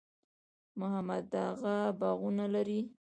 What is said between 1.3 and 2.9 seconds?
اغه باغونه لري؟